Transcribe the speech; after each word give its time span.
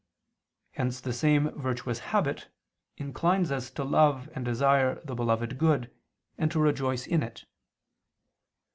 Hence 0.71 0.99
the 0.99 1.13
same 1.13 1.51
virtuous 1.51 1.99
habit 2.09 2.47
inclines 2.97 3.51
us 3.51 3.69
to 3.69 3.83
love 3.83 4.31
and 4.33 4.43
desire 4.43 4.99
the 5.05 5.13
beloved 5.13 5.59
good, 5.59 5.91
and 6.39 6.49
to 6.51 6.59
rejoice 6.59 7.05
in 7.05 7.21
it. 7.21 7.45